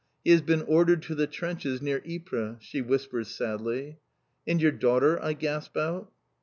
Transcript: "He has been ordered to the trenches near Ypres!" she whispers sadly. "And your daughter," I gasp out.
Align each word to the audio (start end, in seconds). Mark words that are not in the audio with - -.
"He 0.23 0.31
has 0.31 0.41
been 0.41 0.63
ordered 0.63 1.03
to 1.03 1.13
the 1.13 1.27
trenches 1.27 1.79
near 1.79 2.01
Ypres!" 2.09 2.57
she 2.59 2.81
whispers 2.81 3.27
sadly. 3.27 3.99
"And 4.47 4.59
your 4.59 4.71
daughter," 4.71 5.21
I 5.23 5.33
gasp 5.33 5.77
out. 5.77 6.11